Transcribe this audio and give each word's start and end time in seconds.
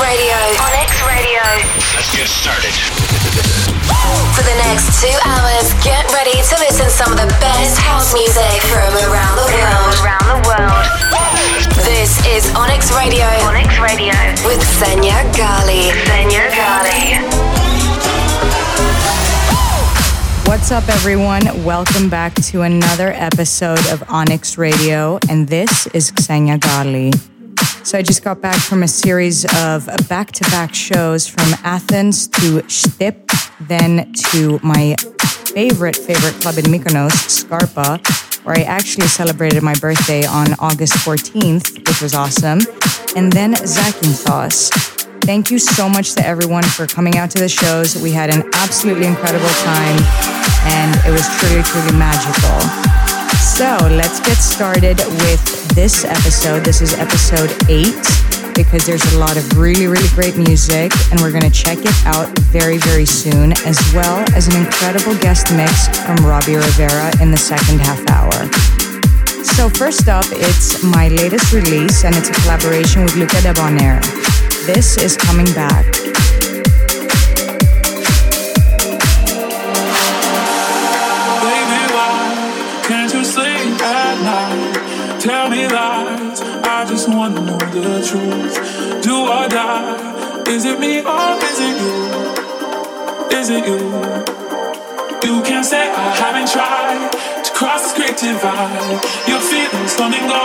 Radio. 0.00 0.32
Onyx 0.64 0.90
Radio. 1.04 1.44
Let's 1.92 2.08
get 2.16 2.26
started. 2.26 2.72
For 4.32 4.42
the 4.42 4.56
next 4.64 5.00
two 5.02 5.12
hours, 5.28 5.74
get 5.84 6.08
ready 6.12 6.40
to 6.40 6.54
listen 6.56 6.86
to 6.86 6.90
some 6.90 7.12
of 7.12 7.18
the 7.18 7.28
best 7.36 7.76
house 7.78 8.14
music 8.14 8.64
from 8.72 8.96
around 8.96 9.36
the 9.36 9.48
world. 9.52 9.92
Around 10.00 10.24
the 10.24 10.40
world. 10.48 10.84
This 11.84 12.16
is 12.26 12.48
Onyx 12.54 12.90
Radio. 12.96 13.28
Onyx 13.44 13.78
Radio. 13.78 14.16
With 14.48 14.64
Xenia 14.80 15.20
Ghali. 15.36 15.92
Xenia 16.08 16.48
Ghali. 16.48 17.20
What's 20.48 20.70
up, 20.72 20.88
everyone? 20.88 21.44
Welcome 21.62 22.08
back 22.08 22.34
to 22.50 22.62
another 22.62 23.12
episode 23.12 23.86
of 23.92 24.02
Onyx 24.08 24.56
Radio, 24.56 25.18
and 25.28 25.46
this 25.46 25.86
is 25.88 26.12
Xenia 26.18 26.58
Ghali. 26.58 27.29
So 27.82 27.98
I 27.98 28.02
just 28.02 28.22
got 28.22 28.40
back 28.40 28.60
from 28.60 28.82
a 28.82 28.88
series 28.88 29.44
of 29.56 29.88
back-to-back 30.08 30.74
shows 30.74 31.26
from 31.26 31.52
Athens 31.64 32.28
to 32.28 32.62
Stip, 32.68 33.30
then 33.60 34.12
to 34.30 34.60
my 34.62 34.94
favorite, 35.54 35.96
favorite 35.96 36.34
club 36.40 36.58
in 36.58 36.66
Mykonos, 36.66 37.12
Scarpa, 37.28 38.00
where 38.44 38.56
I 38.56 38.62
actually 38.62 39.08
celebrated 39.08 39.62
my 39.62 39.74
birthday 39.80 40.24
on 40.24 40.54
August 40.60 40.92
14th, 41.04 41.78
which 41.88 42.00
was 42.00 42.14
awesome, 42.14 42.60
and 43.16 43.32
then 43.32 43.54
Zakynthos. 43.54 44.70
Thank 45.22 45.50
you 45.50 45.58
so 45.58 45.88
much 45.88 46.14
to 46.14 46.24
everyone 46.24 46.62
for 46.62 46.86
coming 46.86 47.16
out 47.16 47.30
to 47.32 47.38
the 47.38 47.48
shows. 47.48 48.00
We 48.00 48.12
had 48.12 48.32
an 48.32 48.48
absolutely 48.54 49.06
incredible 49.06 49.48
time, 49.48 49.98
and 50.64 50.94
it 51.06 51.10
was 51.10 51.26
truly, 51.38 51.62
truly 51.62 51.98
magical. 51.98 52.99
So 53.38 53.76
let's 53.90 54.20
get 54.20 54.36
started 54.36 54.98
with 54.98 55.74
this 55.74 56.04
episode. 56.04 56.64
This 56.64 56.80
is 56.80 56.94
episode 56.94 57.50
eight 57.68 57.94
because 58.54 58.84
there's 58.86 59.04
a 59.14 59.18
lot 59.18 59.36
of 59.36 59.58
really, 59.58 59.86
really 59.86 60.08
great 60.14 60.36
music, 60.36 60.92
and 61.10 61.20
we're 61.20 61.30
going 61.30 61.48
to 61.48 61.50
check 61.50 61.78
it 61.78 61.94
out 62.04 62.28
very, 62.52 62.78
very 62.78 63.06
soon, 63.06 63.52
as 63.64 63.78
well 63.94 64.24
as 64.34 64.48
an 64.48 64.56
incredible 64.62 65.16
guest 65.18 65.52
mix 65.54 65.88
from 66.04 66.16
Robbie 66.26 66.56
Rivera 66.56 67.10
in 67.22 67.30
the 67.30 67.38
second 67.38 67.80
half 67.80 68.00
hour. 68.10 68.50
So, 69.44 69.68
first 69.68 70.08
up, 70.08 70.26
it's 70.30 70.82
my 70.82 71.08
latest 71.08 71.52
release, 71.52 72.04
and 72.04 72.14
it's 72.16 72.28
a 72.28 72.32
collaboration 72.42 73.02
with 73.02 73.16
Luca 73.16 73.40
Debonair. 73.42 74.00
This 74.66 74.98
is 74.98 75.16
coming 75.16 75.46
back. 75.54 75.86
Wanna 87.20 87.40
know 87.42 87.58
the 87.58 88.00
truth. 88.08 89.02
Do 89.04 89.14
or 89.28 89.46
die? 89.46 90.44
Is 90.48 90.64
it 90.64 90.80
me 90.80 91.04
or 91.04 91.28
is 91.48 91.58
it 91.66 91.74
you? 91.82 91.96
Is 93.38 93.48
it 93.56 93.62
you? 93.68 93.80
You 95.26 95.42
can't 95.42 95.66
say 95.72 95.84
I 95.84 96.06
haven't 96.22 96.48
tried 96.48 97.12
to 97.44 97.50
cross 97.52 97.82
this 97.84 97.92
great 97.92 98.16
divide. 98.16 99.04
Your 99.28 99.42
feelings 99.50 99.92
come 100.00 100.14
and 100.16 100.26
go, 100.32 100.44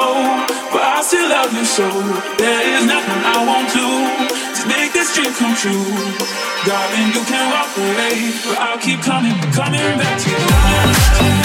but 0.73 0.83
I 0.83 0.99
still 1.01 1.29
love 1.29 1.53
you 1.55 1.63
so. 1.63 1.87
There 2.43 2.63
is 2.75 2.83
nothing 2.85 3.21
I 3.23 3.39
won't 3.47 3.69
do 3.71 3.87
to 4.59 4.61
make 4.67 4.91
this 4.91 5.15
dream 5.15 5.31
come 5.31 5.55
true. 5.55 5.87
Darling, 6.67 7.09
you 7.15 7.23
can 7.23 7.45
walk 7.55 7.71
away, 7.79 8.15
but 8.43 8.57
I'll 8.59 8.79
keep 8.83 8.99
coming, 8.99 9.37
coming 9.55 9.87
back 9.95 10.19
to 10.19 11.39
you. 11.39 11.44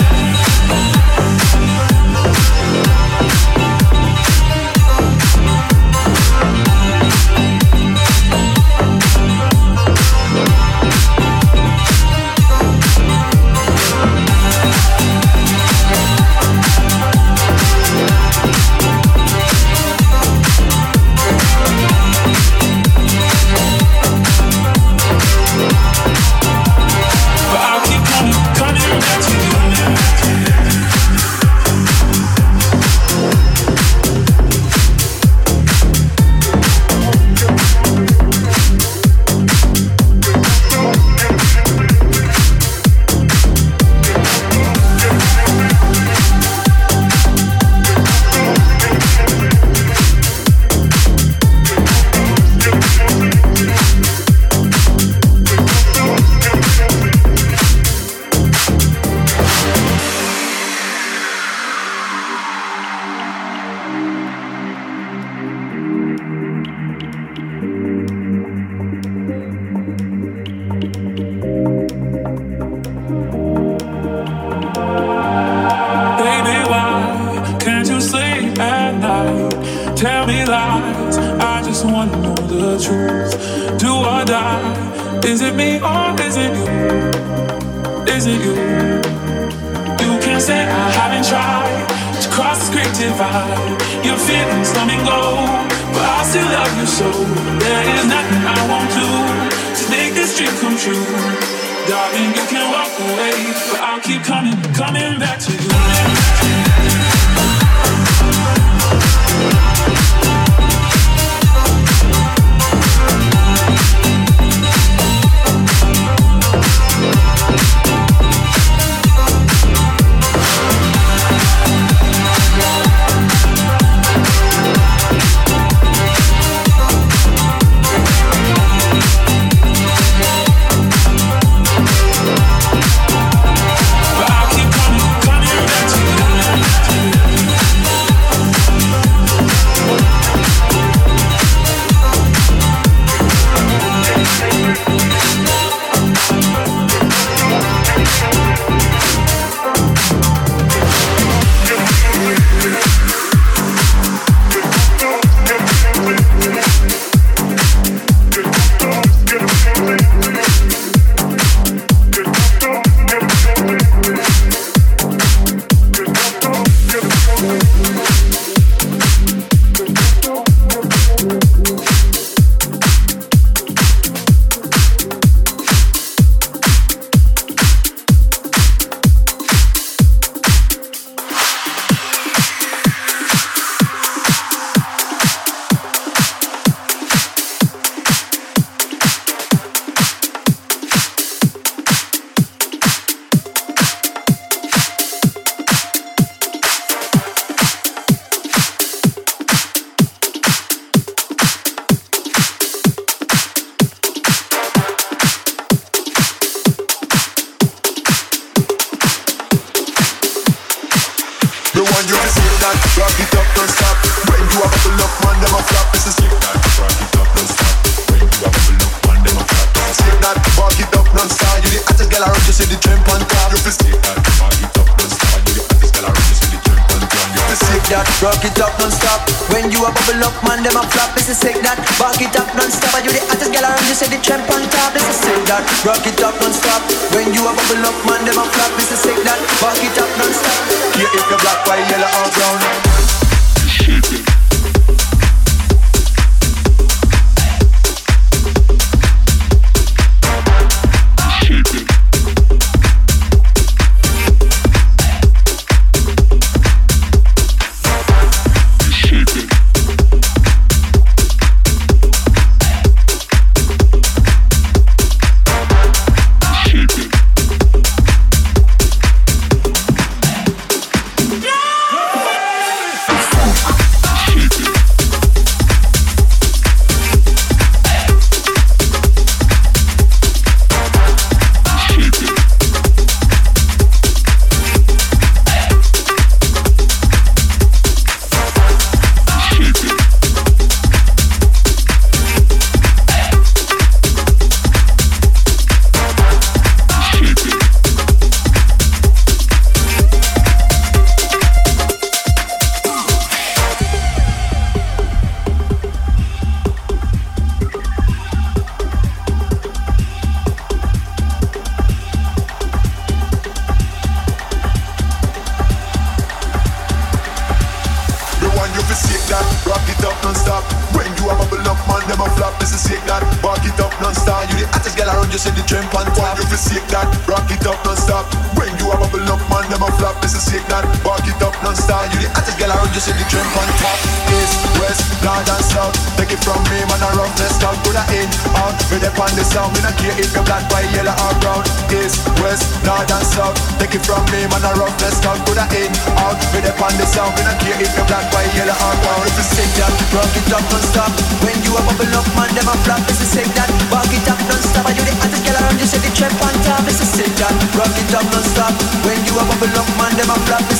jump 358.10 358.30
non-stop. 358.32 358.74
When 359.06 359.24
you 359.24 359.38
are 359.38 359.46
bubble 359.46 359.78
up, 359.78 359.86
man, 359.96 360.16
them 360.16 360.30
a 360.30 360.36
flop. 360.46 360.79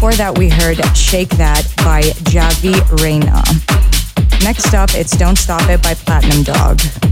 Before 0.00 0.14
that, 0.14 0.38
we 0.38 0.48
heard 0.48 0.78
Shake 0.96 1.28
That 1.36 1.70
by 1.84 2.00
Javi 2.32 2.72
Reyna. 3.02 3.42
Next 4.42 4.72
up, 4.72 4.94
it's 4.94 5.14
Don't 5.14 5.36
Stop 5.36 5.68
It 5.68 5.82
by 5.82 5.92
Platinum 5.92 6.42
Dog. 6.42 7.09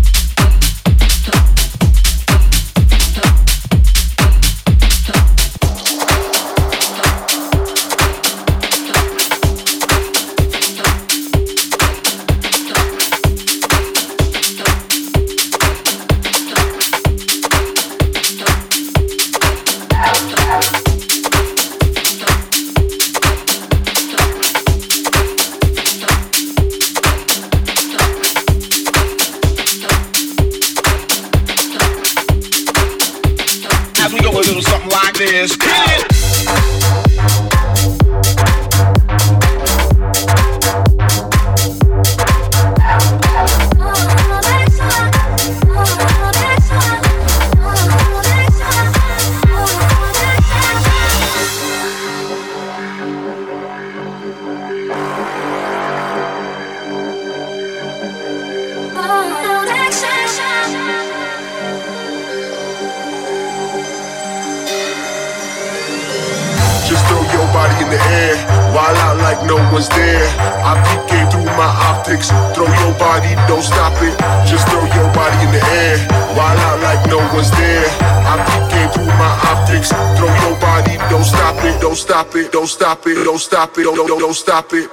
don't 73.47 73.63
stop 73.63 73.95
it. 74.03 74.15
Just 74.49 74.67
throw 74.69 74.83
your 74.97 75.09
body 75.15 75.39
in 75.47 75.53
the 75.53 75.63
air, 75.63 75.99
while 76.35 76.59
out 76.67 76.81
like 76.81 77.03
no 77.07 77.19
one's 77.37 77.51
there. 77.53 77.87
I 78.27 78.41
peep 78.49 78.65
game 78.73 78.91
through 78.91 79.13
my 79.15 79.33
optics. 79.53 79.93
Throw 80.19 80.33
your 80.49 80.57
body, 80.59 80.97
don't 81.13 81.25
stop 81.25 81.57
it, 81.65 81.81
don't 81.81 81.97
stop 81.97 82.35
it, 82.35 82.53
don't 82.53 82.67
stop 82.67 83.07
it, 83.07 83.25
don't 83.25 83.39
stop 83.39 83.77
it, 83.79 83.85
don't 83.85 83.97
don't, 83.97 84.19
don't 84.19 84.35
stop 84.35 84.73
it. 84.73 84.91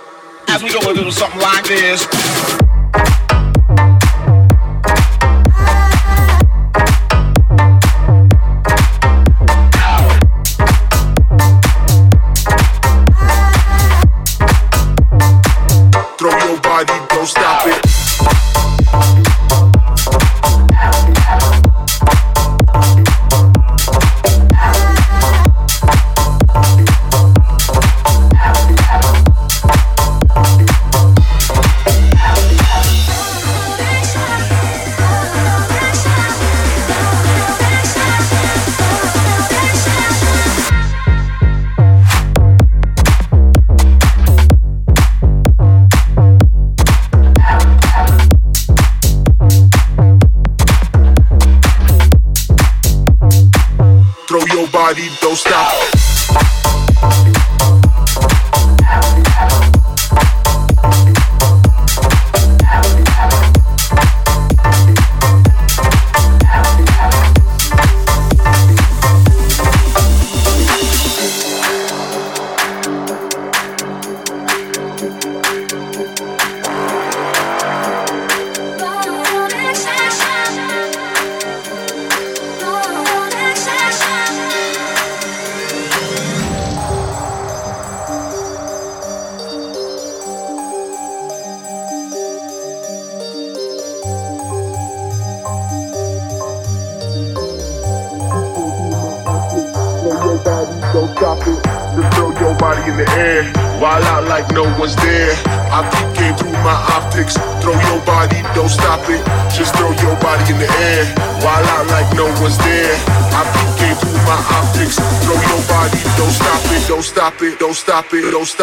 As 0.47 0.61
we 0.61 0.69
go 0.69 0.79
a 0.79 0.93
little 0.93 1.11
something 1.11 1.41
like 1.41 1.65
this. 1.65 2.64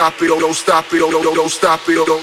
Stop 0.03 0.21
it, 0.21 0.31
oh, 0.33 0.41
don't 0.41 0.55
stop 0.55 0.93
it, 0.93 1.01
oh, 1.01 1.11
don't 1.13 1.23
don't 1.23 1.49
stop 1.49 1.81
it, 1.89 1.97
oh, 1.97 2.05
don't 2.05 2.07
don't 2.07 2.07
don't 2.07 2.22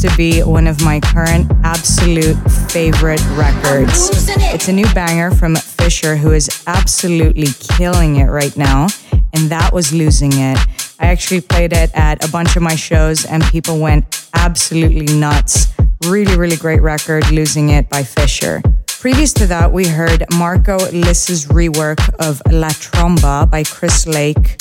to 0.00 0.14
be 0.16 0.42
one 0.42 0.66
of 0.66 0.82
my 0.82 1.00
current 1.00 1.50
absolute 1.64 2.36
favorite 2.70 3.24
records. 3.30 4.10
It's 4.54 4.68
a 4.68 4.72
new 4.72 4.86
banger 4.94 5.30
from 5.30 5.56
Fisher, 5.56 6.16
who 6.16 6.32
is 6.32 6.62
absolutely 6.66 7.48
killing 7.76 8.16
it 8.16 8.26
right 8.26 8.56
now, 8.56 8.88
and 9.32 9.50
that 9.50 9.72
was 9.72 9.92
Losing 9.92 10.32
It. 10.32 10.58
I 10.98 11.06
actually 11.06 11.40
played 11.40 11.72
it 11.72 11.90
at 11.94 12.26
a 12.26 12.30
bunch 12.30 12.56
of 12.56 12.62
my 12.62 12.74
shows, 12.74 13.24
and 13.24 13.42
people 13.44 13.78
went 13.78 14.26
absolutely 14.34 15.14
nuts. 15.14 15.68
Really, 16.06 16.36
really 16.36 16.56
great 16.56 16.82
record, 16.82 17.30
Losing 17.30 17.70
It 17.70 17.88
by 17.88 18.02
Fisher. 18.02 18.62
Previous 18.86 19.32
to 19.34 19.46
that, 19.46 19.72
we 19.72 19.86
heard 19.86 20.24
Marco 20.36 20.78
Lys's 20.90 21.46
rework 21.46 22.00
of 22.18 22.42
La 22.50 22.68
Tromba 22.68 23.50
by 23.50 23.62
Chris 23.62 24.06
Lake. 24.06 24.60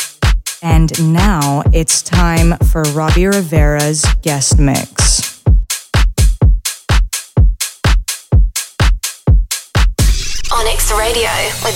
And 0.62 1.14
now 1.14 1.64
it's 1.74 2.02
time 2.02 2.58
for 2.72 2.82
Robbie 2.94 3.28
Rivera's 3.28 4.06
guest 4.22 4.58
mix. 4.58 4.95
Onyx 10.58 10.94
Radio 10.94 11.30
with 11.64 11.76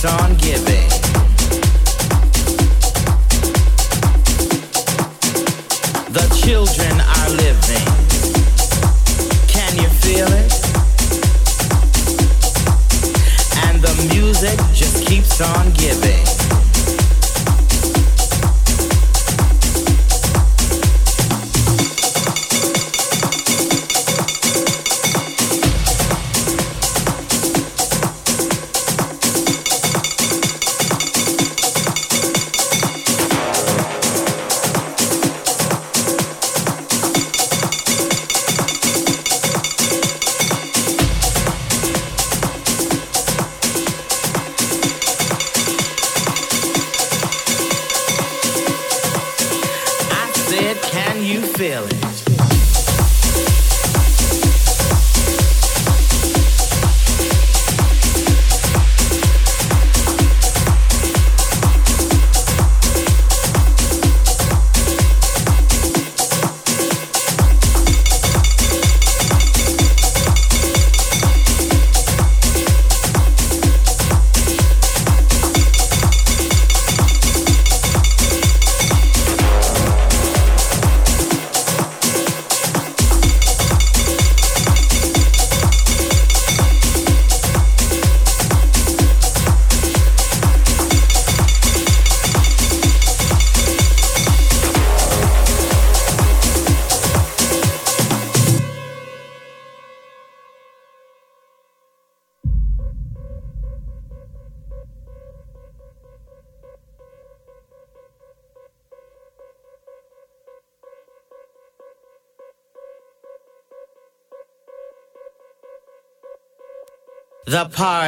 Xenia 0.00 0.28
Ghali. 0.38 0.64
The 0.64 0.67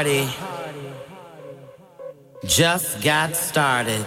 party 0.01 0.29
just 2.47 3.03
got 3.03 3.37
started. 3.37 4.07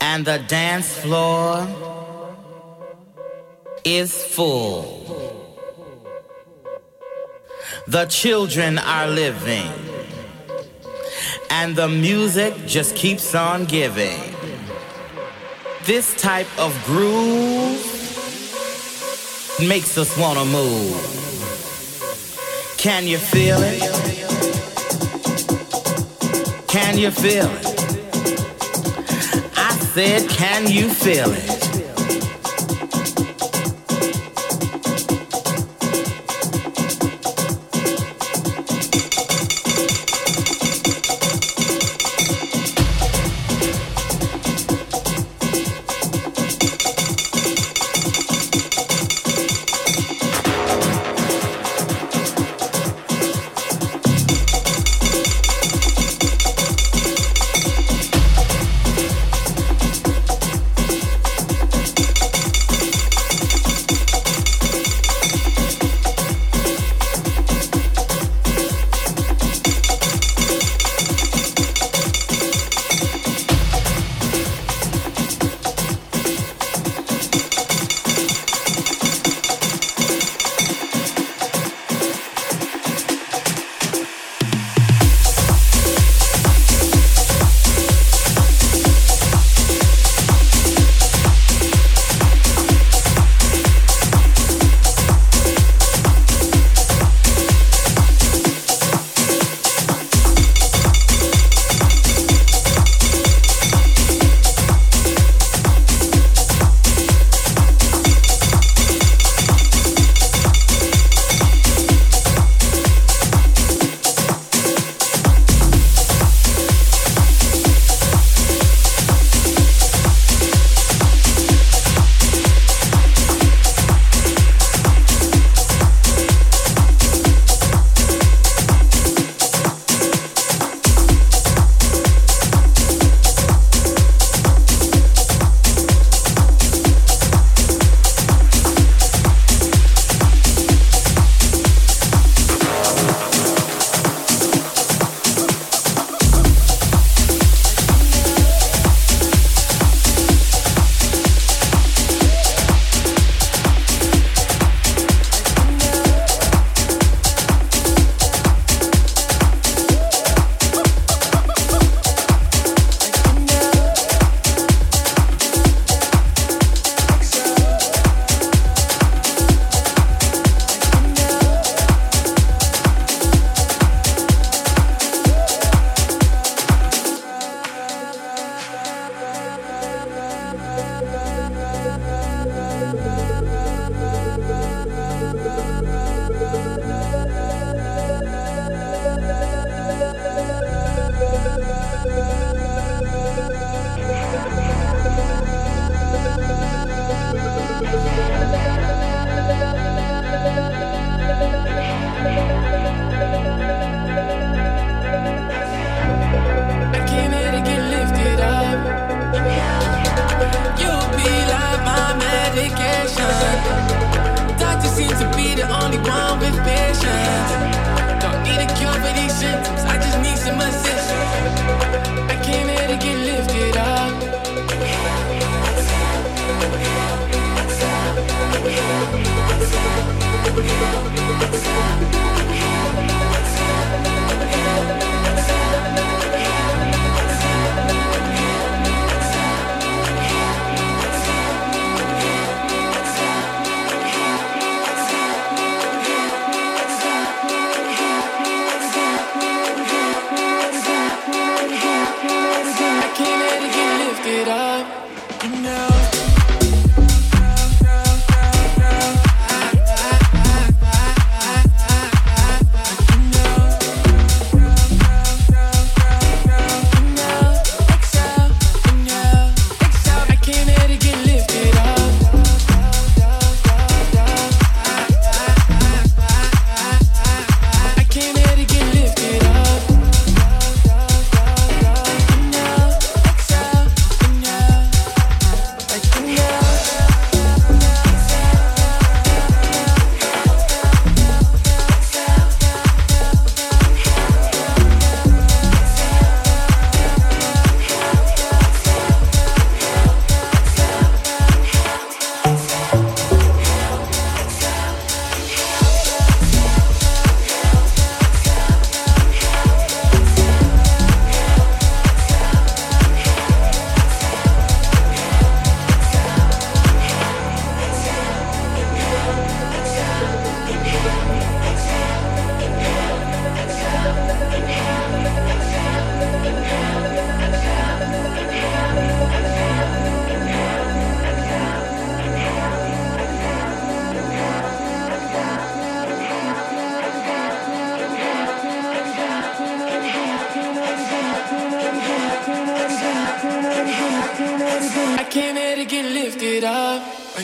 And 0.00 0.24
the 0.24 0.38
dance 0.48 0.98
floor 0.98 1.66
is 3.84 4.12
full. 4.34 4.82
The 7.86 8.06
children 8.06 8.78
are 8.78 9.06
living. 9.06 9.70
And 11.50 11.76
the 11.76 11.88
music 11.88 12.54
just 12.66 12.96
keeps 12.96 13.34
on 13.34 13.64
giving. 13.66 14.20
This 15.84 16.16
type 16.20 16.50
of 16.58 16.72
groove 16.84 17.78
makes 19.60 19.96
us 19.96 20.18
want 20.18 20.38
to 20.38 20.44
move. 20.44 21.53
Can 22.84 23.06
you 23.06 23.16
feel 23.16 23.56
it? 23.62 23.80
Can 26.68 26.98
you 26.98 27.10
feel 27.10 27.46
it? 27.46 27.66
I 29.56 29.74
said, 29.94 30.28
can 30.28 30.70
you 30.70 30.90
feel 30.90 31.32
it? 31.32 31.63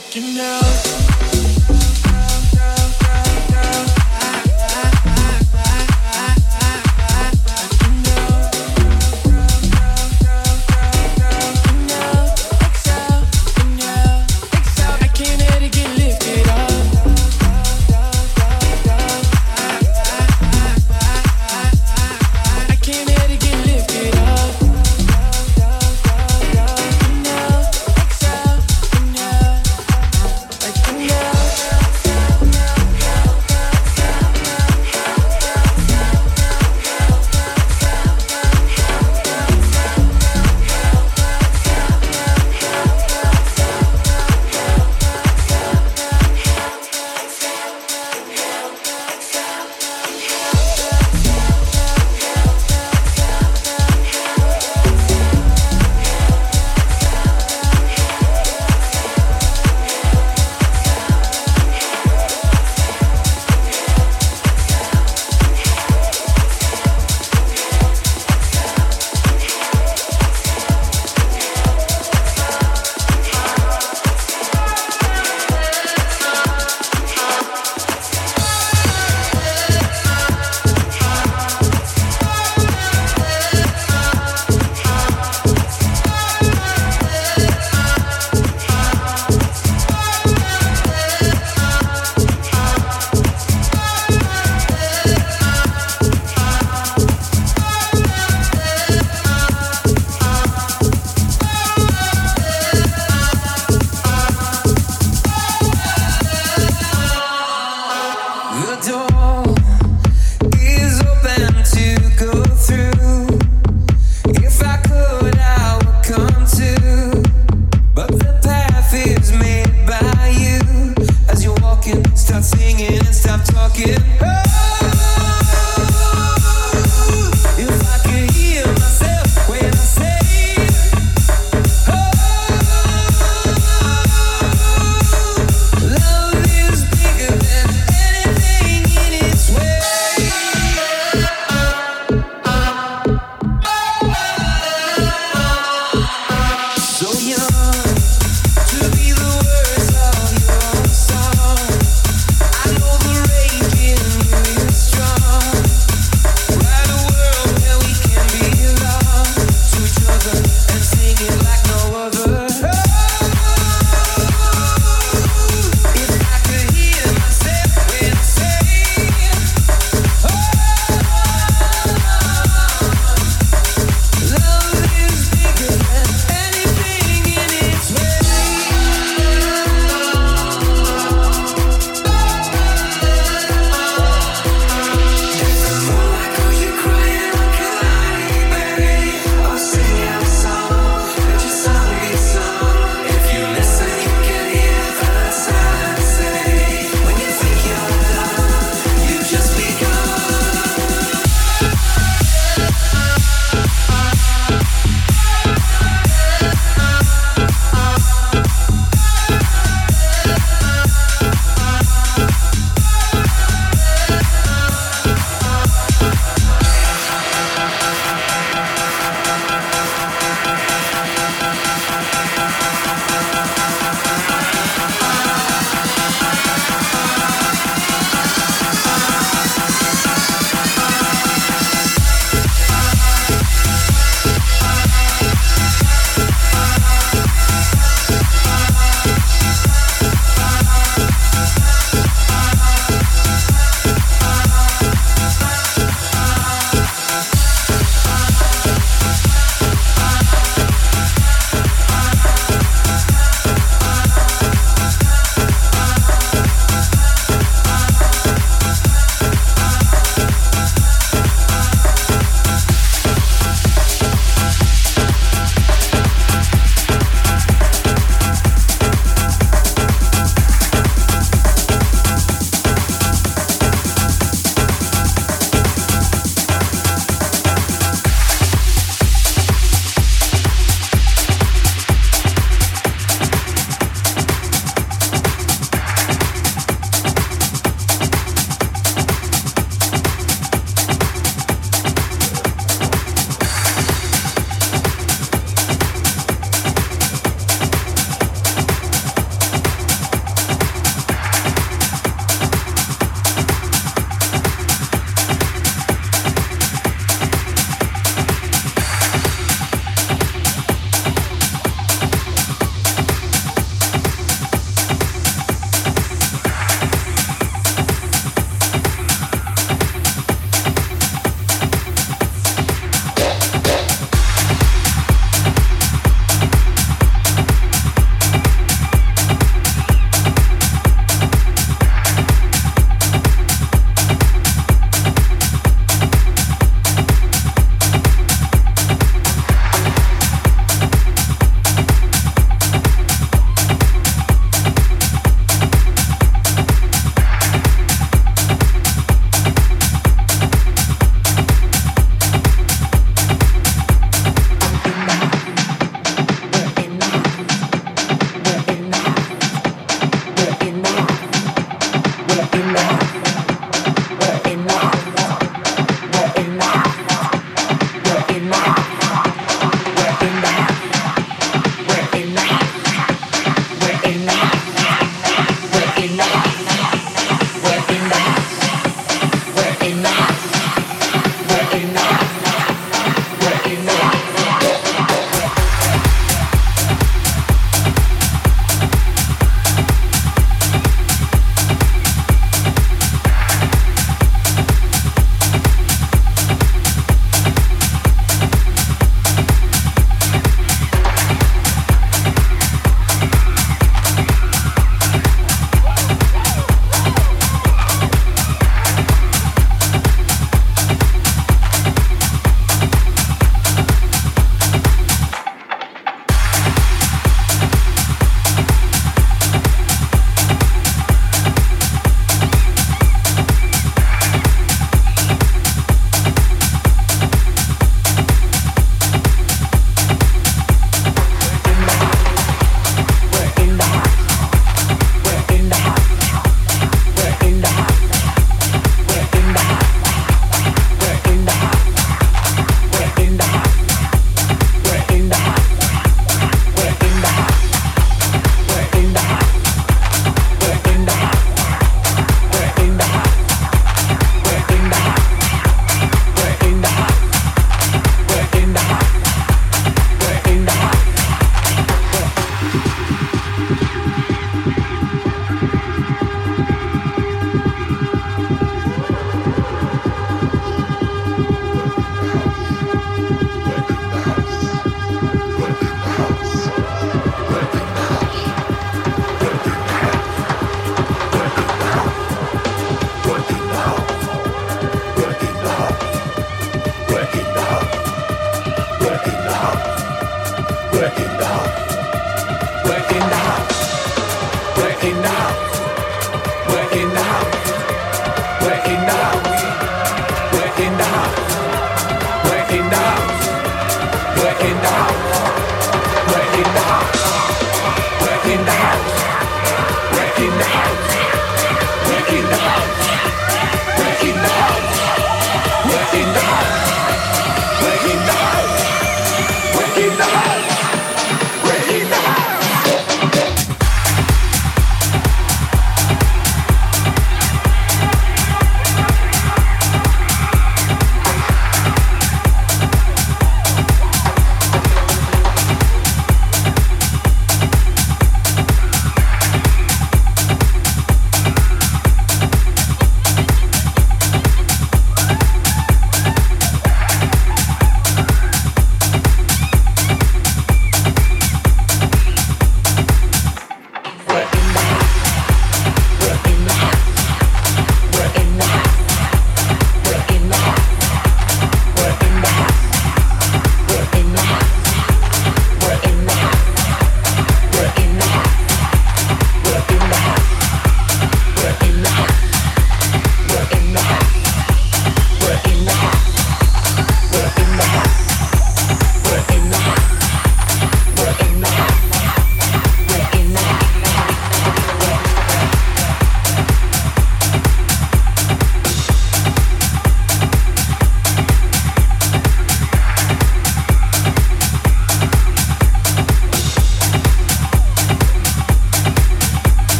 like 0.00 0.16
an. 0.16 0.99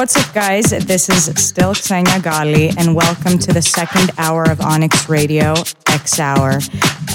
Guys. 0.00 0.70
This 0.70 1.10
is 1.10 1.24
still 1.44 1.74
Xenia 1.74 2.20
Ghali, 2.20 2.74
and 2.78 2.94
welcome 2.94 3.38
to 3.38 3.52
the 3.52 3.60
second 3.60 4.10
hour 4.16 4.44
of 4.44 4.62
Onyx 4.62 5.10
Radio, 5.10 5.52
X 5.88 6.18
Hour. 6.18 6.58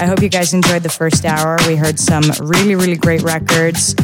I 0.00 0.06
hope 0.06 0.22
you 0.22 0.28
guys 0.28 0.54
enjoyed 0.54 0.84
the 0.84 0.88
first 0.88 1.24
hour. 1.24 1.58
We 1.66 1.74
heard 1.74 1.98
some 1.98 2.22
really, 2.38 2.76
really 2.76 2.94
great 2.94 3.22
records, 3.22 3.96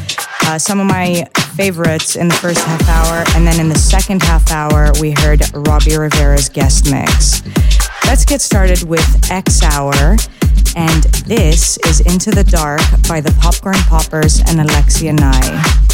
uh, 0.47 0.59
some 0.59 0.81
of 0.81 0.89
my 0.89 1.25
favorites 1.55 2.17
in 2.17 2.27
the 2.27 2.35
first 2.35 2.59
half 2.65 2.89
hour, 2.89 3.25
and 3.37 3.47
then 3.47 3.61
in 3.61 3.69
the 3.69 3.79
second 3.79 4.21
half 4.21 4.51
hour, 4.51 4.91
we 5.01 5.13
heard 5.13 5.43
Robbie 5.55 5.97
Rivera's 5.97 6.49
guest 6.49 6.91
mix. 6.91 7.41
Let's 8.07 8.25
get 8.25 8.41
started 8.41 8.83
with 8.83 9.31
X 9.31 9.63
Hour. 9.63 10.17
And 10.75 11.05
this 11.27 11.79
is 11.87 12.01
Into 12.01 12.33
the 12.33 12.43
Dark 12.43 12.81
by 13.09 13.21
the 13.21 13.31
Popcorn 13.41 13.79
Poppers 13.87 14.41
and 14.41 14.61
Alexia 14.61 15.13
Nye. 15.13 15.92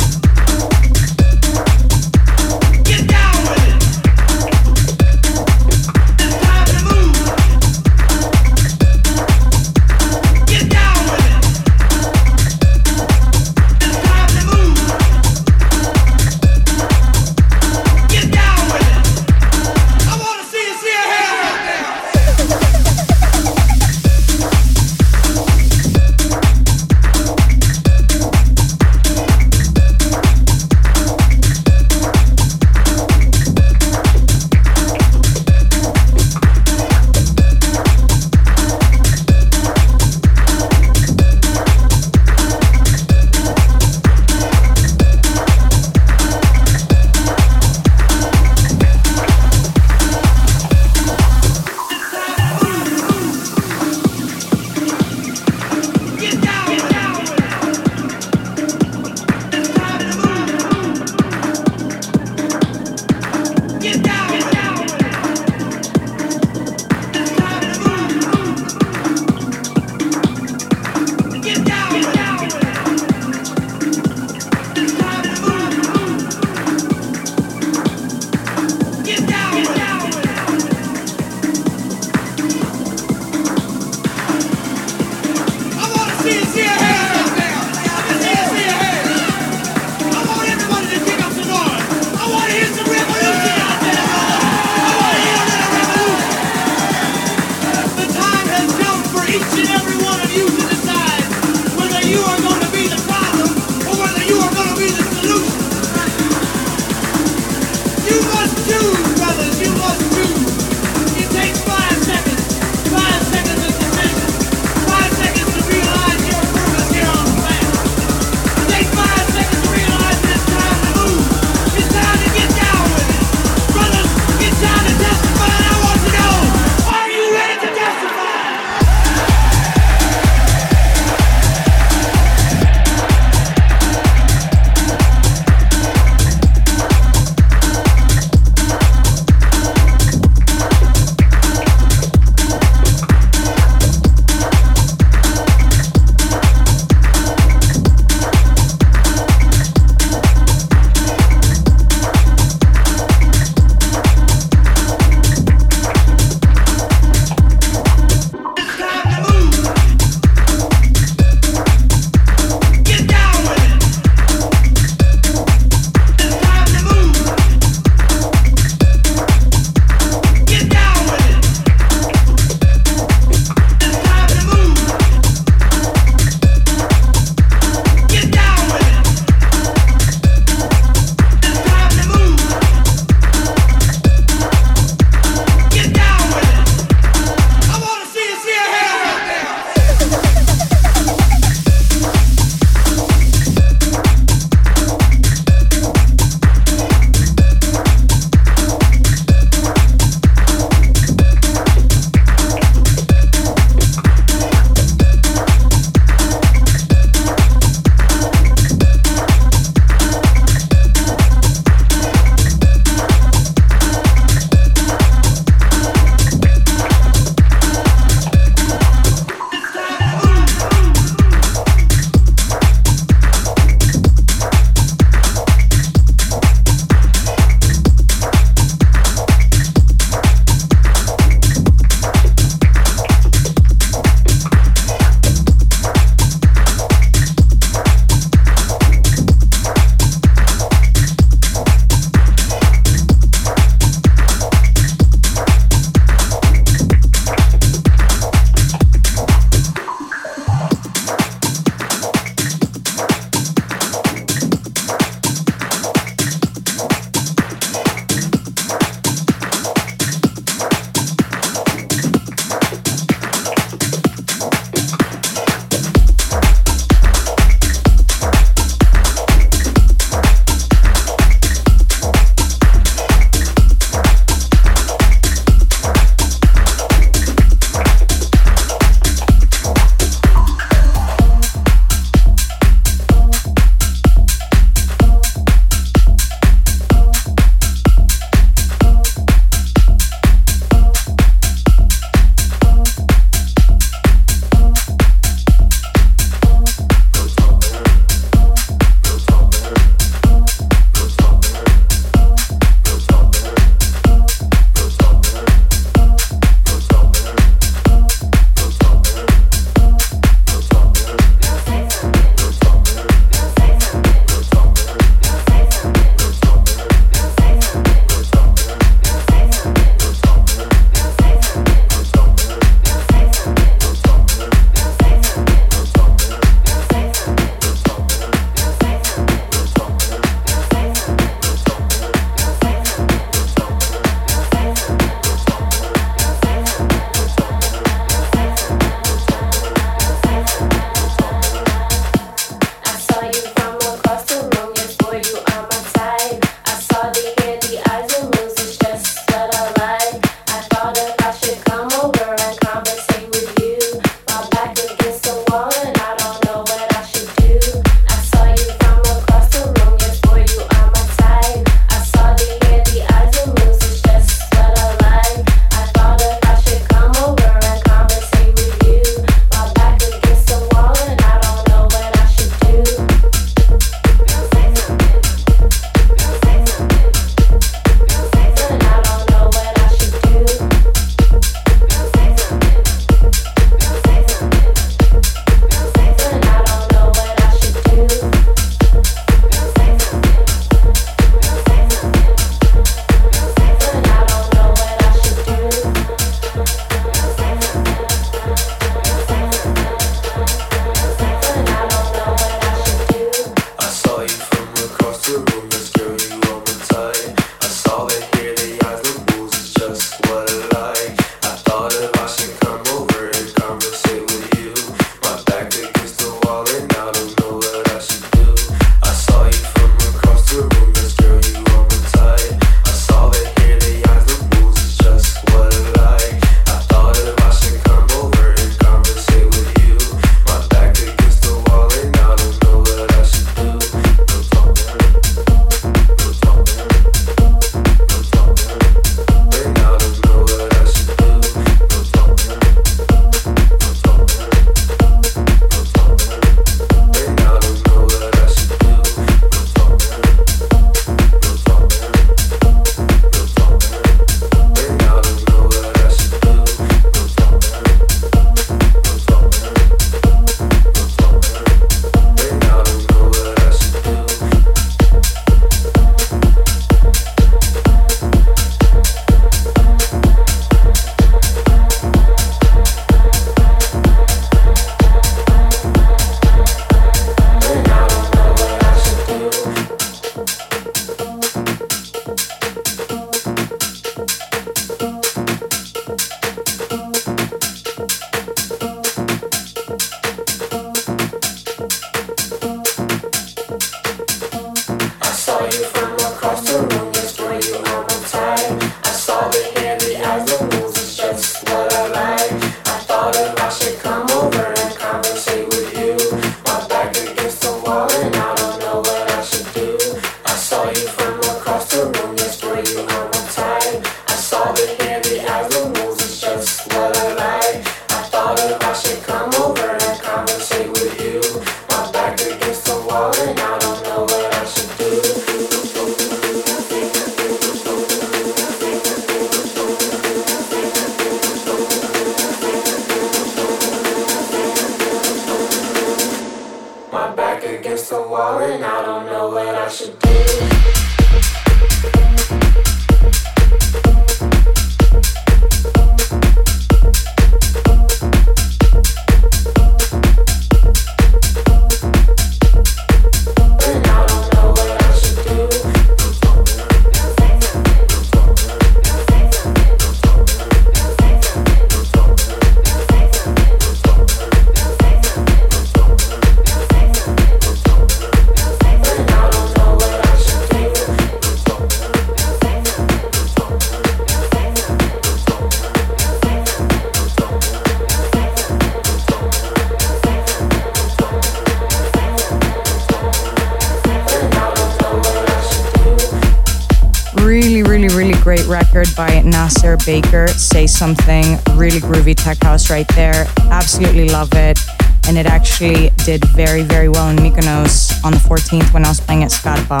Something, 590.98 591.58
really 591.76 592.00
groovy 592.00 592.34
tech 592.34 592.60
house 592.60 592.90
right 592.90 593.06
there. 593.14 593.46
Absolutely 593.70 594.28
love 594.30 594.52
it. 594.54 594.80
And 595.28 595.38
it 595.38 595.46
actually 595.46 596.10
did 596.24 596.44
very, 596.56 596.82
very 596.82 597.08
well 597.08 597.28
in 597.28 597.36
Mykonos 597.36 598.24
on 598.24 598.32
the 598.32 598.38
14th 598.38 598.92
when 598.92 599.04
I 599.04 599.08
was 599.08 599.20
playing 599.20 599.44
at 599.44 599.52
Scarpa. 599.52 600.00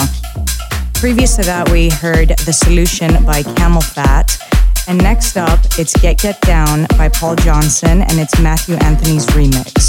Previous 0.94 1.36
to 1.36 1.42
that, 1.42 1.70
we 1.70 1.88
heard 1.88 2.30
The 2.30 2.52
Solution 2.52 3.24
by 3.24 3.44
CamelPhat. 3.44 4.42
And 4.88 4.98
next 4.98 5.36
up, 5.36 5.60
it's 5.78 5.96
Get 6.00 6.18
Get 6.18 6.40
Down 6.40 6.88
by 6.98 7.08
Paul 7.10 7.36
Johnson, 7.36 8.02
and 8.02 8.18
it's 8.18 8.36
Matthew 8.40 8.74
Anthony's 8.74 9.26
remix. 9.26 9.87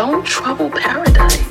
Don't 0.00 0.24
trouble 0.24 0.70
paradise. 0.70 1.49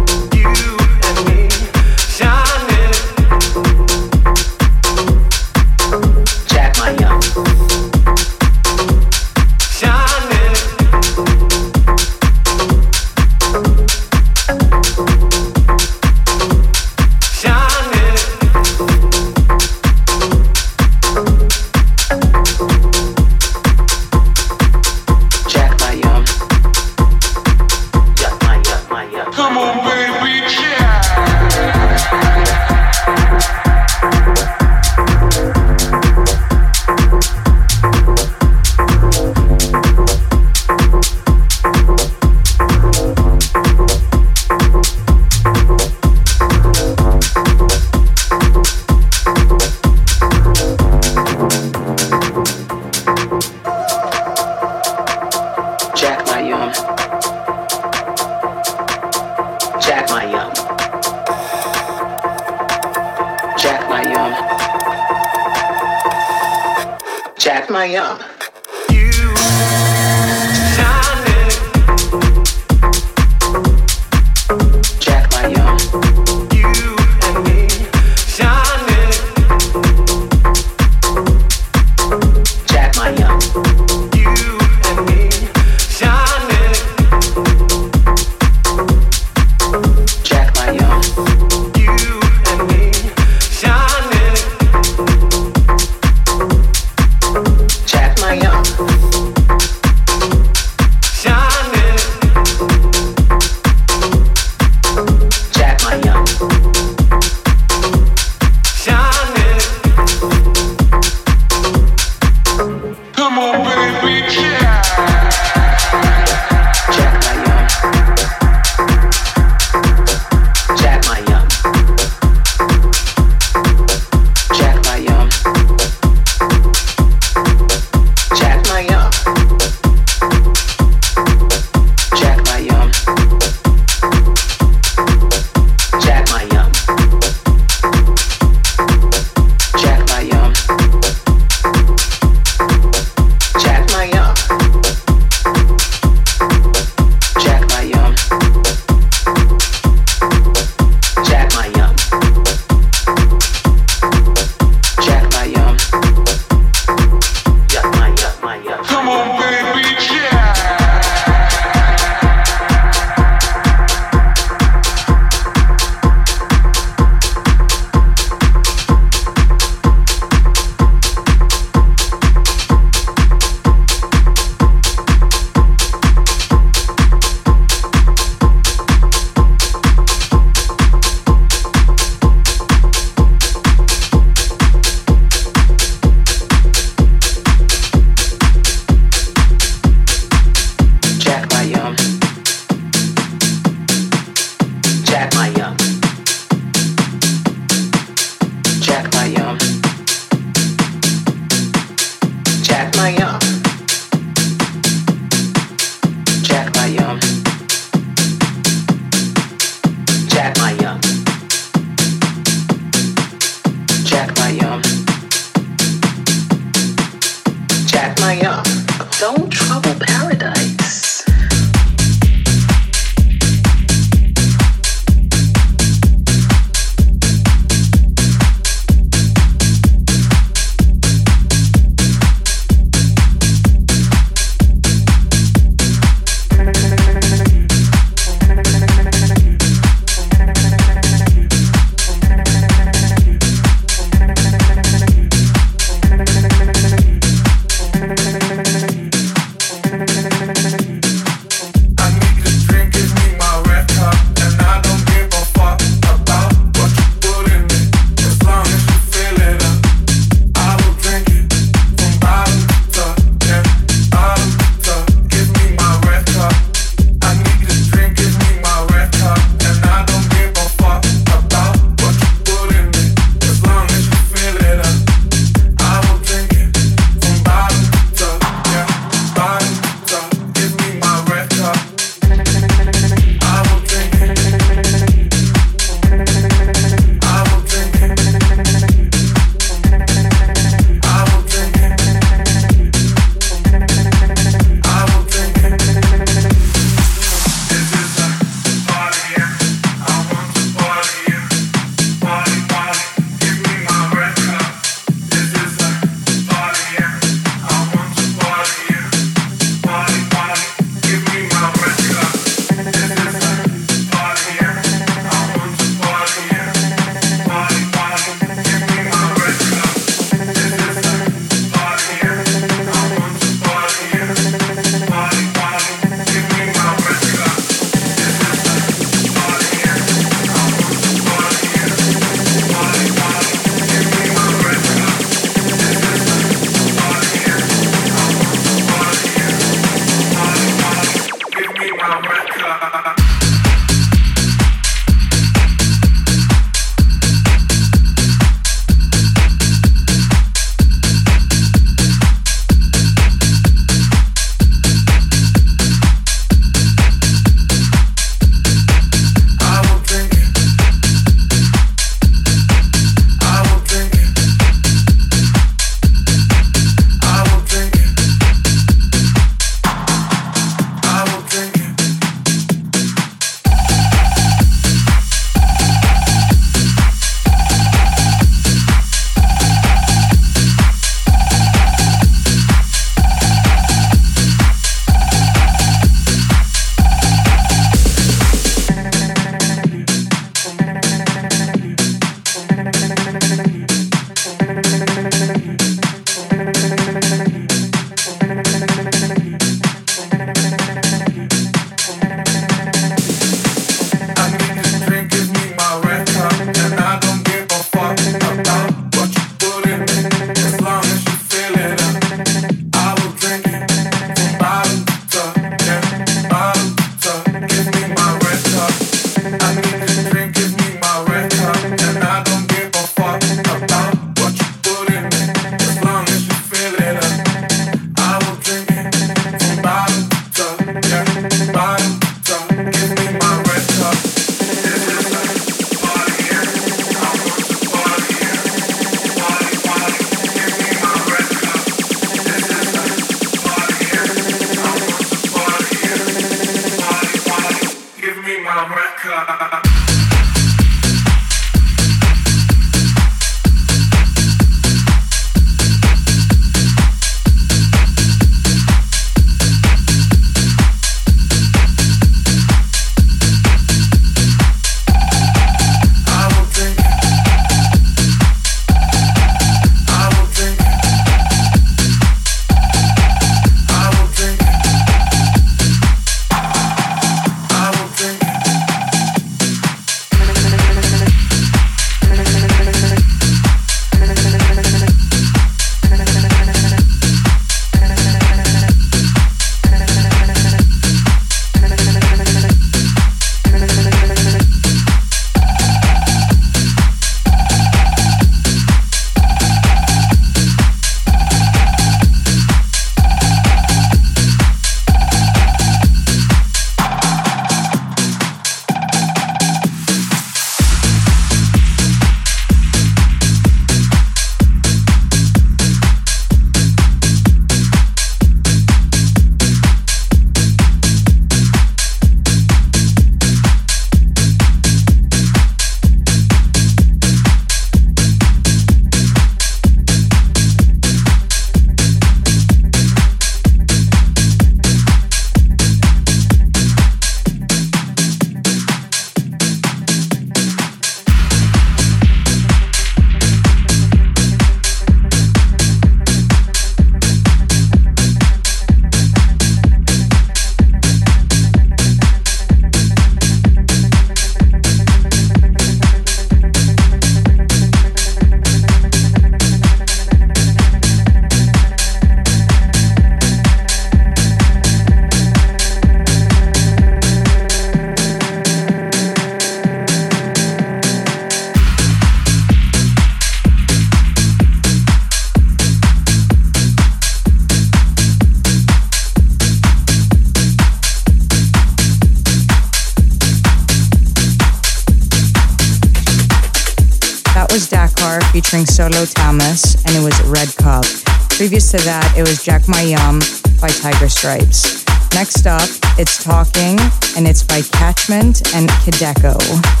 Featuring 588.71 588.85
Solo 588.85 589.25
Thomas, 589.25 589.95
and 590.05 590.15
it 590.15 590.23
was 590.23 590.39
Red 590.43 590.73
Cup. 590.77 591.03
Previous 591.49 591.91
to 591.91 591.97
that, 591.97 592.33
it 592.37 592.47
was 592.47 592.63
Jack 592.63 592.87
My 592.87 593.01
Yum 593.01 593.39
by 593.81 593.89
Tiger 593.89 594.29
Stripes. 594.29 595.03
Next 595.33 595.67
up, 595.67 595.89
it's 596.17 596.41
Talking, 596.41 596.97
and 597.35 597.49
it's 597.49 597.63
by 597.63 597.81
Catchment 597.81 598.73
and 598.73 598.87
Kideko. 599.03 600.00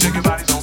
Shake 0.00 0.14
your 0.14 0.22
body 0.22 0.44
so 0.46 0.59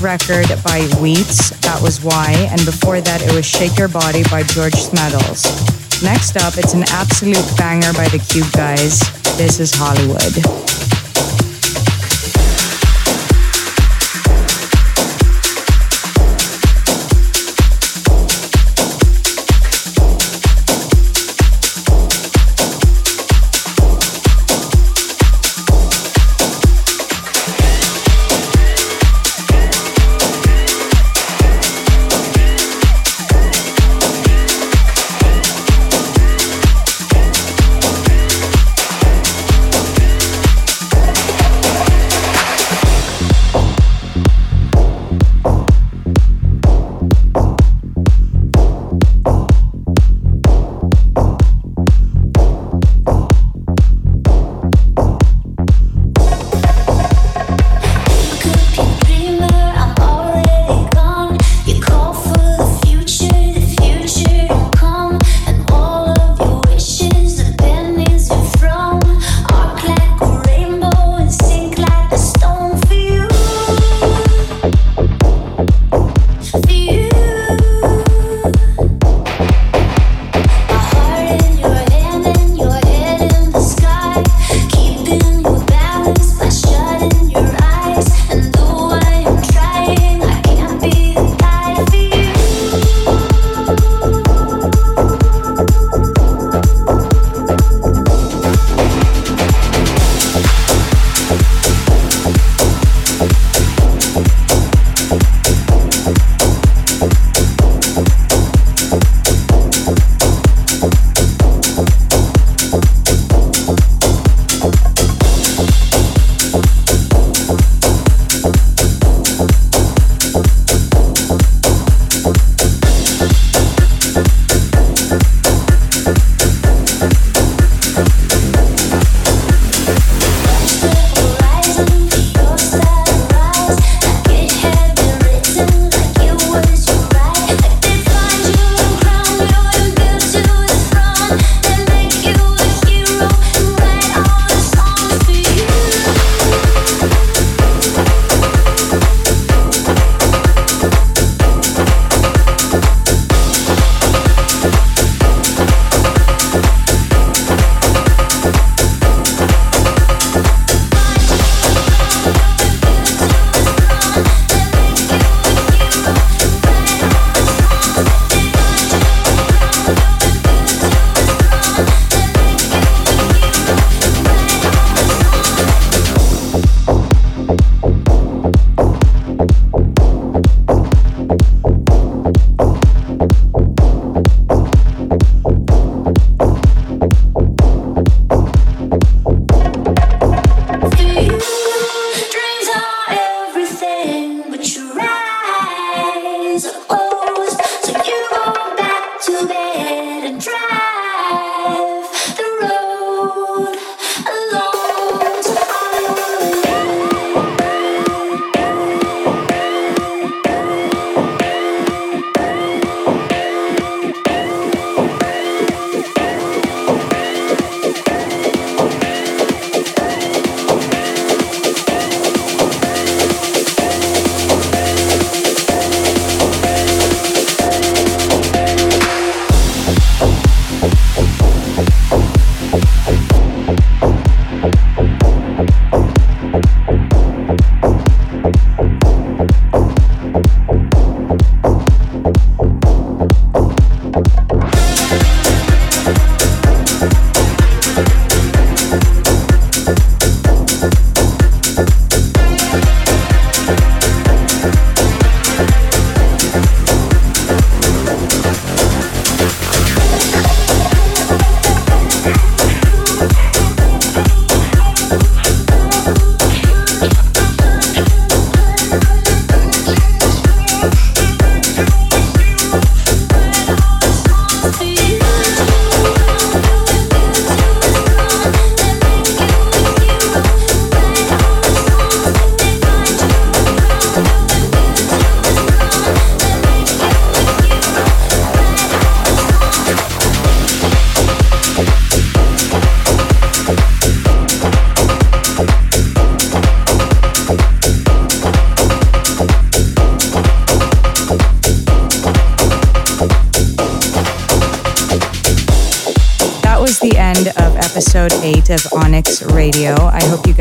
record 0.00 0.48
by 0.64 0.80
Wheats, 1.00 1.50
that 1.60 1.80
was 1.82 2.02
why, 2.02 2.32
and 2.50 2.64
before 2.64 3.00
that 3.00 3.22
it 3.22 3.34
was 3.34 3.44
Shake 3.44 3.78
Your 3.78 3.88
Body 3.88 4.22
by 4.30 4.42
George 4.42 4.74
Smeddles. 4.74 5.44
Next 6.02 6.36
up, 6.36 6.56
it's 6.56 6.74
an 6.74 6.84
absolute 6.88 7.44
banger 7.56 7.92
by 7.92 8.08
the 8.08 8.18
Cube 8.18 8.50
Guys. 8.52 9.00
This 9.36 9.60
is 9.60 9.72
Hollywood. 9.74 10.59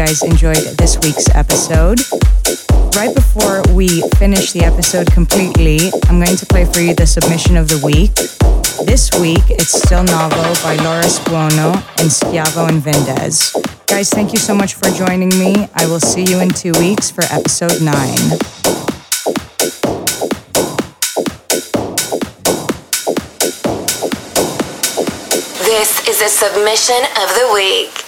Guys 0.09 0.23
enjoyed 0.23 0.65
this 0.79 0.97
week's 1.03 1.29
episode. 1.35 2.01
Right 2.95 3.13
before 3.13 3.61
we 3.75 4.01
finish 4.17 4.53
the 4.53 4.61
episode 4.63 5.11
completely, 5.11 5.91
I'm 6.07 6.17
going 6.19 6.35
to 6.35 6.45
play 6.47 6.65
for 6.65 6.79
you 6.79 6.95
the 6.95 7.05
submission 7.05 7.55
of 7.55 7.67
the 7.67 7.77
week. 7.85 8.15
This 8.87 9.11
week, 9.21 9.43
it's 9.51 9.71
Still 9.71 10.03
Novel 10.03 10.55
by 10.63 10.77
Laura 10.77 11.03
Spuono 11.03 11.75
and 12.01 12.09
Schiavo 12.09 12.67
and 12.67 12.81
Vendez. 12.81 13.53
Guys, 13.85 14.09
thank 14.09 14.33
you 14.33 14.39
so 14.39 14.55
much 14.55 14.73
for 14.73 14.89
joining 14.89 15.29
me. 15.29 15.69
I 15.75 15.85
will 15.85 15.99
see 15.99 16.23
you 16.23 16.39
in 16.39 16.49
two 16.49 16.71
weeks 16.79 17.11
for 17.11 17.21
episode 17.25 17.79
9. 17.79 17.93
This 25.69 26.07
is 26.09 26.17
the 26.17 26.29
submission 26.29 26.97
of 27.21 27.29
the 27.37 27.51
week. 27.53 27.98